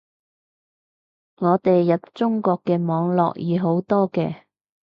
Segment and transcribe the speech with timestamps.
[1.35, 4.45] 我哋入中國嘅網絡易好多嘅